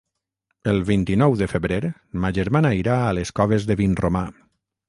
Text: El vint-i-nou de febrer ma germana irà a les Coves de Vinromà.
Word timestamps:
El 0.71 0.79
vint-i-nou 0.87 1.35
de 1.43 1.47
febrer 1.51 1.79
ma 2.25 2.33
germana 2.39 2.75
irà 2.81 2.99
a 3.11 3.15
les 3.19 3.33
Coves 3.41 3.69
de 3.73 3.81
Vinromà. 3.83 4.27